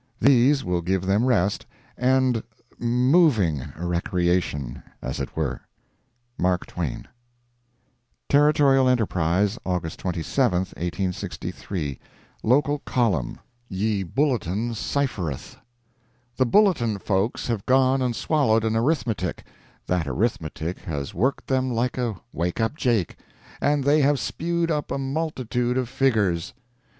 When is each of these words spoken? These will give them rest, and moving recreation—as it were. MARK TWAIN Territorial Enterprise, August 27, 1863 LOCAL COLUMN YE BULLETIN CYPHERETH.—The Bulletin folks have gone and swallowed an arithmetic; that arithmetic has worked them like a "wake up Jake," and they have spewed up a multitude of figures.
These 0.19 0.63
will 0.63 0.81
give 0.81 1.05
them 1.05 1.25
rest, 1.27 1.67
and 1.95 2.41
moving 2.79 3.65
recreation—as 3.77 5.19
it 5.19 5.35
were. 5.37 5.61
MARK 6.39 6.65
TWAIN 6.65 7.07
Territorial 8.27 8.89
Enterprise, 8.89 9.59
August 9.63 9.99
27, 9.99 10.57
1863 10.59 11.99
LOCAL 12.41 12.79
COLUMN 12.83 13.37
YE 13.69 14.01
BULLETIN 14.01 14.73
CYPHERETH.—The 14.73 16.45
Bulletin 16.47 16.97
folks 16.97 17.45
have 17.45 17.63
gone 17.67 18.01
and 18.01 18.15
swallowed 18.15 18.65
an 18.65 18.75
arithmetic; 18.75 19.45
that 19.85 20.07
arithmetic 20.07 20.79
has 20.79 21.13
worked 21.13 21.45
them 21.45 21.69
like 21.71 21.99
a 21.99 22.19
"wake 22.33 22.59
up 22.59 22.75
Jake," 22.75 23.17
and 23.61 23.83
they 23.83 24.01
have 24.01 24.19
spewed 24.19 24.71
up 24.71 24.89
a 24.89 24.97
multitude 24.97 25.77
of 25.77 25.87
figures. 25.87 26.55